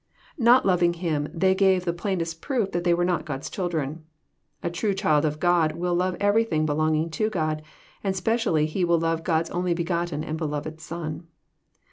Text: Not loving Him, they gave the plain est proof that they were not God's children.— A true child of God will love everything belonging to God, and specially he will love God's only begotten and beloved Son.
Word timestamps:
Not 0.39 0.65
loving 0.65 0.93
Him, 0.95 1.27
they 1.31 1.53
gave 1.53 1.85
the 1.85 1.93
plain 1.93 2.21
est 2.21 2.41
proof 2.41 2.71
that 2.71 2.83
they 2.83 2.93
were 2.95 3.05
not 3.05 3.23
God's 3.23 3.51
children.— 3.51 4.03
A 4.63 4.71
true 4.71 4.95
child 4.95 5.25
of 5.25 5.39
God 5.39 5.73
will 5.73 5.93
love 5.93 6.17
everything 6.19 6.65
belonging 6.65 7.11
to 7.11 7.29
God, 7.29 7.61
and 8.03 8.15
specially 8.15 8.65
he 8.65 8.83
will 8.83 8.99
love 8.99 9.23
God's 9.23 9.51
only 9.51 9.75
begotten 9.75 10.23
and 10.23 10.39
beloved 10.39 10.79
Son. 10.81 11.27